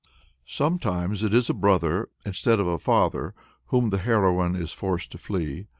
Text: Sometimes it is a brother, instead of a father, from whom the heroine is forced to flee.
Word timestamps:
Sometimes 0.47 1.21
it 1.21 1.31
is 1.31 1.47
a 1.47 1.53
brother, 1.53 2.09
instead 2.25 2.59
of 2.59 2.65
a 2.65 2.79
father, 2.79 3.35
from 3.35 3.43
whom 3.81 3.89
the 3.91 3.99
heroine 3.99 4.55
is 4.55 4.71
forced 4.73 5.11
to 5.11 5.19
flee. 5.19 5.67